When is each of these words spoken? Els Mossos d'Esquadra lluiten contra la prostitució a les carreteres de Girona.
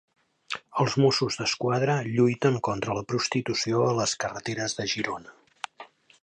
Els 0.83 0.93
Mossos 1.01 1.35
d'Esquadra 1.41 1.97
lluiten 2.07 2.57
contra 2.69 2.95
la 3.01 3.05
prostitució 3.13 3.85
a 3.91 3.93
les 4.01 4.15
carreteres 4.25 4.77
de 4.81 4.89
Girona. 4.95 5.37